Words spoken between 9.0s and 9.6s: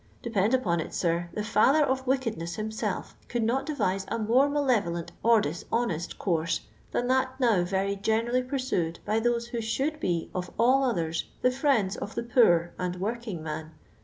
by those